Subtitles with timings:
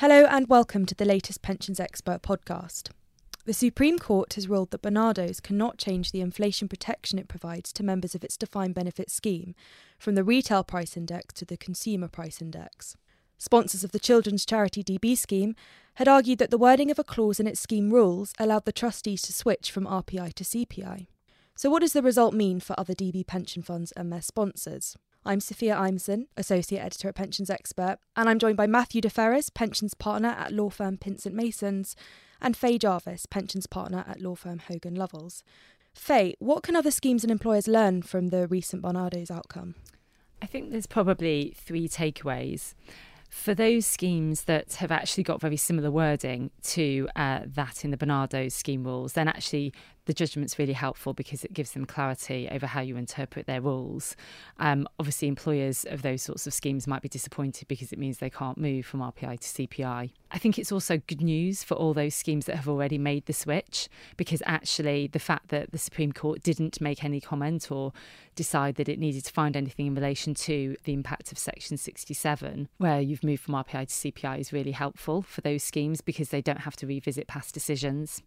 [0.00, 2.88] Hello and welcome to the latest Pensions Expert podcast.
[3.44, 7.82] The Supreme Court has ruled that Barnardo's cannot change the inflation protection it provides to
[7.82, 9.54] members of its defined benefit scheme
[9.98, 12.96] from the retail price index to the consumer price index.
[13.36, 15.54] Sponsors of the children's charity DB scheme
[15.96, 19.20] had argued that the wording of a clause in its scheme rules allowed the trustees
[19.20, 21.08] to switch from RPI to CPI.
[21.54, 24.96] So, what does the result mean for other DB pension funds and their sponsors?
[25.22, 29.92] I'm Sophia Imson, Associate Editor at Pensions Expert, and I'm joined by Matthew DeFerris, Pensions
[29.92, 31.94] Partner at law firm Pinsent Masons,
[32.40, 35.42] and Faye Jarvis, Pensions Partner at law firm Hogan Lovells.
[35.92, 39.74] Faye, what can other schemes and employers learn from the recent Barnardo's outcome?
[40.40, 42.72] I think there's probably three takeaways.
[43.28, 47.98] For those schemes that have actually got very similar wording to uh, that in the
[47.98, 49.74] Barnardo's scheme rules, then actually
[50.10, 54.16] the judgment's really helpful because it gives them clarity over how you interpret their rules.
[54.58, 58.28] Um, obviously, employers of those sorts of schemes might be disappointed because it means they
[58.28, 60.10] can't move from RPI to CPI.
[60.32, 63.32] I think it's also good news for all those schemes that have already made the
[63.32, 67.92] switch because actually the fact that the Supreme Court didn't make any comment or
[68.34, 72.68] decide that it needed to find anything in relation to the impact of Section 67,
[72.78, 76.42] where you've moved from RPI to CPI, is really helpful for those schemes because they
[76.42, 78.22] don't have to revisit past decisions.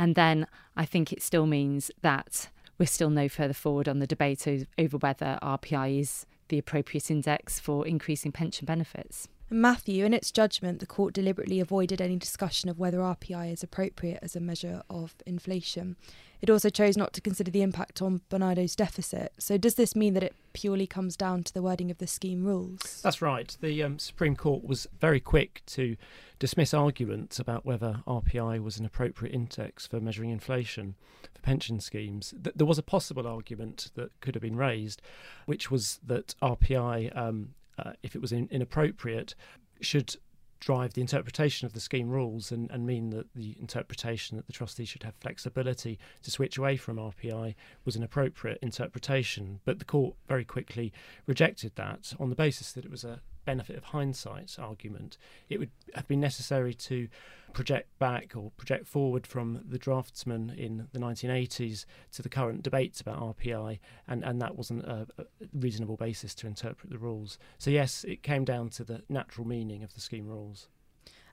[0.00, 0.46] And then
[0.78, 2.48] I think it still means that
[2.78, 4.46] we're still no further forward on the debate
[4.78, 9.28] over whether RPI is the appropriate index for increasing pension benefits.
[9.50, 14.20] Matthew, in its judgment, the court deliberately avoided any discussion of whether RPI is appropriate
[14.22, 15.96] as a measure of inflation.
[16.42, 19.32] It also chose not to consider the impact on Barnardo's deficit.
[19.38, 22.44] So, does this mean that it purely comes down to the wording of the scheme
[22.44, 23.00] rules?
[23.02, 23.56] That's right.
[23.60, 25.96] The um, Supreme Court was very quick to
[26.38, 30.94] dismiss arguments about whether RPI was an appropriate index for measuring inflation
[31.34, 32.32] for pension schemes.
[32.42, 35.02] Th- there was a possible argument that could have been raised,
[35.44, 37.50] which was that RPI um,
[37.84, 39.34] uh, if it was in, inappropriate,
[39.80, 40.16] should
[40.60, 44.52] drive the interpretation of the scheme rules and, and mean that the interpretation that the
[44.52, 49.60] trustee should have flexibility to switch away from RPI was an appropriate interpretation.
[49.64, 50.92] But the court very quickly
[51.26, 55.18] rejected that on the basis that it was a benefit of hindsight argument,
[55.48, 57.08] it would have been necessary to
[57.52, 63.00] project back or project forward from the draftsman in the 1980s to the current debates
[63.00, 67.38] about RPI, and, and that wasn't a, a reasonable basis to interpret the rules.
[67.58, 70.68] So, yes, it came down to the natural meaning of the scheme rules.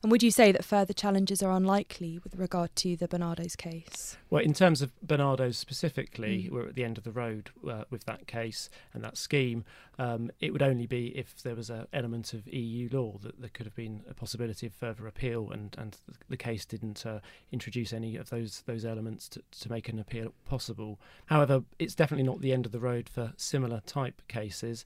[0.03, 4.17] And would you say that further challenges are unlikely with regard to the Barnardo's case?
[4.29, 6.51] Well, in terms of Barnardo's specifically, mm.
[6.51, 9.65] we're at the end of the road uh, with that case and that scheme.
[9.99, 13.49] Um, it would only be if there was an element of EU law that there
[13.51, 15.97] could have been a possibility of further appeal, and, and
[16.29, 17.19] the case didn't uh,
[17.51, 20.99] introduce any of those those elements to, to make an appeal possible.
[21.25, 24.85] However, it's definitely not the end of the road for similar type cases.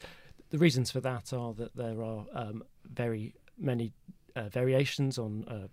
[0.50, 3.94] The reasons for that are that there are um, very many
[4.36, 5.68] uh, variations on uh,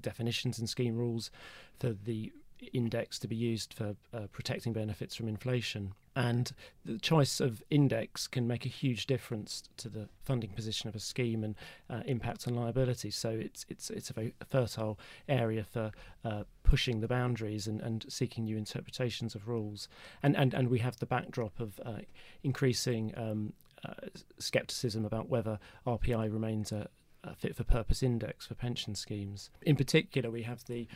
[0.00, 1.30] definitions and scheme rules
[1.78, 2.32] for the
[2.72, 5.92] index to be used for uh, protecting benefits from inflation.
[6.16, 6.52] And
[6.84, 11.00] the choice of index can make a huge difference to the funding position of a
[11.00, 11.56] scheme and
[11.90, 13.10] uh, impact on liability.
[13.10, 14.98] So it's it's it's a very fertile
[15.28, 15.90] area for
[16.24, 19.88] uh, pushing the boundaries and, and seeking new interpretations of rules.
[20.22, 22.02] And and, and we have the backdrop of uh,
[22.44, 23.52] increasing um,
[23.84, 23.94] uh,
[24.38, 26.88] skepticism about whether RPI remains a
[27.24, 29.50] a fit for purpose index for pension schemes.
[29.62, 30.86] In particular, we have the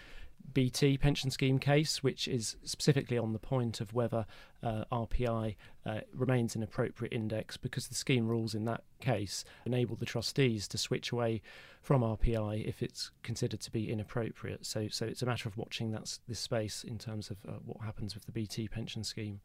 [0.53, 4.27] BT pension scheme case, which is specifically on the point of whether
[4.62, 9.97] uh, RPI uh, remains an appropriate index because the scheme rules in that case enable
[9.97, 11.43] the trustees to switch away
[11.83, 14.65] from RPI if it's considered to be inappropriate.
[14.65, 17.84] So, so it's a matter of watching that this space in terms of uh, what
[17.84, 19.41] happens with the BT pension scheme.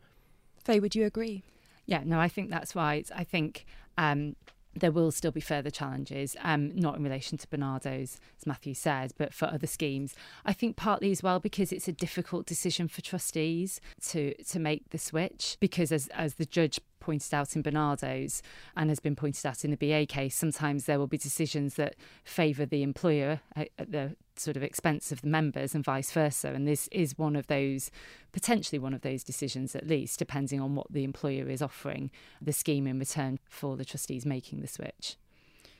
[0.63, 1.43] Faye, would you agree?
[1.85, 3.09] Yeah, no, I think that's right.
[3.13, 3.65] I think
[3.97, 4.35] um,
[4.75, 9.13] there will still be further challenges, um, not in relation to Barnardo's, as Matthew said,
[9.17, 10.15] but for other schemes.
[10.45, 14.89] I think partly as well because it's a difficult decision for trustees to to make
[14.89, 18.41] the switch, because as as the judge pointed out in Barnardo's
[18.77, 21.95] and has been pointed out in the BA case, sometimes there will be decisions that
[22.23, 26.49] favour the employer at the sort of expense of the members and vice versa.
[26.49, 27.91] And this is one of those,
[28.31, 32.53] potentially one of those decisions at least, depending on what the employer is offering the
[32.53, 35.17] scheme in return for the trustees making the switch.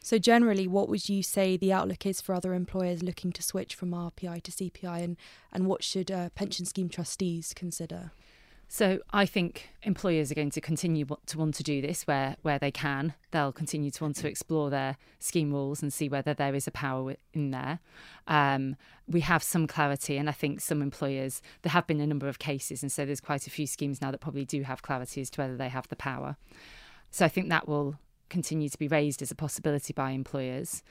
[0.06, 3.74] So, generally, what would you say the outlook is for other employers looking to switch
[3.74, 5.16] from RPI to CPI, and,
[5.54, 8.12] and what should uh, pension scheme trustees consider?
[8.74, 12.58] So I think employers are going to continue to want to do this where where
[12.58, 13.14] they can.
[13.30, 16.72] They'll continue to want to explore their scheme rules and see whether there is a
[16.72, 17.78] power in there.
[18.28, 18.76] Um,
[19.08, 22.40] we have some clarity, and I think some employers there have been a number of
[22.40, 25.30] cases, and so there's quite a few schemes now that probably do have clarity as
[25.30, 26.36] to whether they have the power.
[27.12, 28.00] So I think that will
[28.30, 30.82] continue to be raised as a possibility by employers.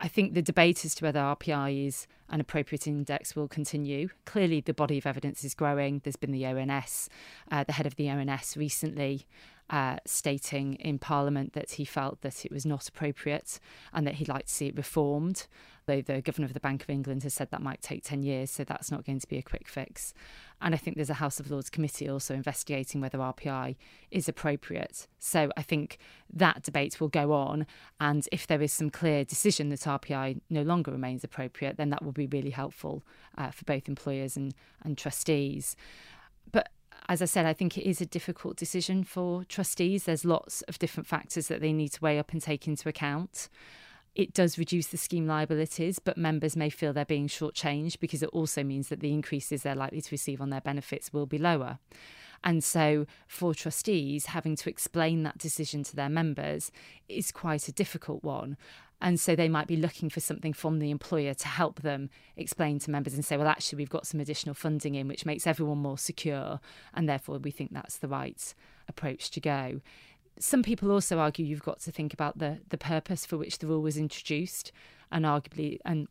[0.00, 4.08] I think the debate as to whether RPI is an appropriate index will continue.
[4.24, 6.00] Clearly, the body of evidence is growing.
[6.02, 7.08] There's been the ONS,
[7.50, 9.26] uh, the head of the ONS recently
[9.70, 13.58] uh, stating in Parliament that he felt that it was not appropriate
[13.92, 15.46] and that he'd like to see it reformed.
[15.86, 18.50] Though the Governor of the Bank of England has said that might take 10 years,
[18.50, 20.14] so that's not going to be a quick fix.
[20.62, 23.76] And I think there's a House of Lords committee also investigating whether RPI
[24.10, 25.06] is appropriate.
[25.18, 25.98] So I think
[26.32, 27.66] that debate will go on.
[28.00, 32.02] And if there is some clear decision that RPI no longer remains appropriate, then that
[32.02, 33.02] will be really helpful
[33.36, 35.76] uh, for both employers and, and trustees.
[36.50, 36.70] But
[37.08, 40.04] as I said, I think it is a difficult decision for trustees.
[40.04, 43.48] There's lots of different factors that they need to weigh up and take into account.
[44.14, 48.28] It does reduce the scheme liabilities, but members may feel they're being shortchanged because it
[48.28, 51.78] also means that the increases they're likely to receive on their benefits will be lower.
[52.44, 56.70] And so, for trustees, having to explain that decision to their members
[57.08, 58.56] is quite a difficult one.
[59.04, 62.08] And so they might be looking for something from the employer to help them
[62.38, 65.46] explain to members and say, well, actually, we've got some additional funding in, which makes
[65.46, 66.58] everyone more secure.
[66.94, 68.54] And therefore, we think that's the right
[68.88, 69.82] approach to go.
[70.38, 73.66] Some people also argue you've got to think about the, the purpose for which the
[73.66, 74.72] rule was introduced,
[75.12, 76.08] and arguably, and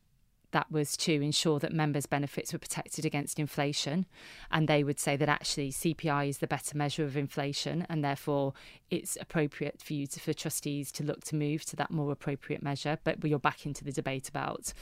[0.54, 4.06] that was to ensure that members' benefits were protected against inflation.
[4.50, 8.54] And they would say that actually CPI is the better measure of inflation, and therefore
[8.90, 12.64] it's appropriate for you to, for trustees to look to move to that more appropriate
[12.64, 12.98] measure.
[13.04, 14.74] But you're back into the debate about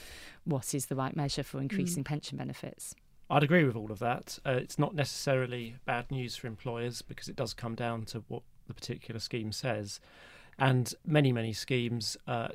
[0.44, 2.06] what is the right measure for increasing mm.
[2.06, 2.94] pension benefits.
[3.28, 4.38] I'd agree with all of that.
[4.44, 8.42] Uh, it's not necessarily bad news for employers because it does come down to what
[8.66, 10.00] the particular scheme says.
[10.58, 12.48] And many, many schemes uh,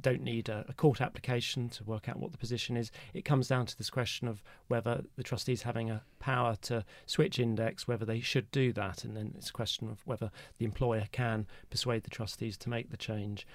[0.00, 2.90] don't need a, a, court application to work out what the position is.
[3.14, 7.38] It comes down to this question of whether the trustees having a power to switch
[7.38, 11.06] index, whether they should do that, and then it's a question of whether the employer
[11.12, 13.46] can persuade the trustees to make the change.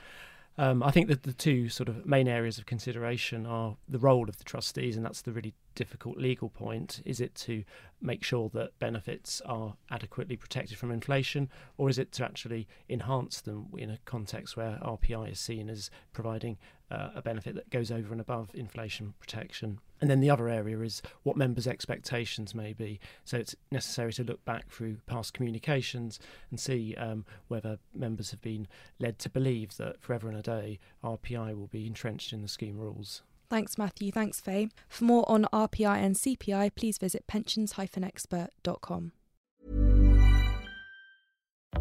[0.57, 4.29] Um, I think that the two sort of main areas of consideration are the role
[4.29, 7.01] of the trustees, and that's the really difficult legal point.
[7.05, 7.63] Is it to
[8.01, 13.41] make sure that benefits are adequately protected from inflation, or is it to actually enhance
[13.41, 16.57] them in a context where RPI is seen as providing
[16.91, 19.79] uh, a benefit that goes over and above inflation protection?
[20.01, 22.99] And then the other area is what members' expectations may be.
[23.23, 28.41] So it's necessary to look back through past communications and see um, whether members have
[28.41, 28.67] been
[28.99, 32.77] led to believe that forever and a day RPI will be entrenched in the scheme
[32.77, 33.21] rules.
[33.53, 34.11] Thanks, Matthew.
[34.11, 34.69] Thanks, Faye.
[34.89, 39.11] For more on RPI and CPI, please visit pensions-expert.com.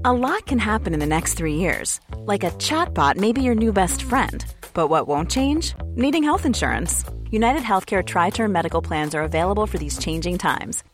[0.05, 1.99] A lot can happen in the next three years.
[2.27, 4.45] Like a chatbot may be your new best friend.
[4.75, 5.75] But what won't change?
[5.95, 7.07] Needing health insurance.
[7.31, 10.85] United Healthcare Tri Term Medical Plans are available for these changing times